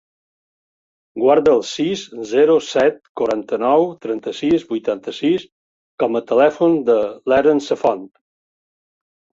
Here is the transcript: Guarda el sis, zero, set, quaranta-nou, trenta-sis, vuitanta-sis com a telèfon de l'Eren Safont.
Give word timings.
Guarda 1.23 1.51
el 1.57 1.61
sis, 1.71 2.05
zero, 2.31 2.55
set, 2.69 2.97
quaranta-nou, 3.21 3.87
trenta-sis, 4.07 4.67
vuitanta-sis 4.73 5.49
com 6.05 6.23
a 6.23 6.27
telèfon 6.35 6.79
de 6.91 7.01
l'Eren 7.33 7.65
Safont. 7.71 8.05